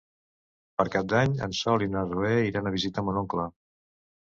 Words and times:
Per 0.79 0.85
Cap 0.95 1.05
d'Any 1.13 1.35
en 1.49 1.53
Sol 1.59 1.87
i 1.87 1.91
na 1.97 2.03
Zoè 2.15 2.33
iran 2.49 2.73
a 2.73 2.75
visitar 2.79 3.07
mon 3.11 3.23
oncle. 3.25 3.49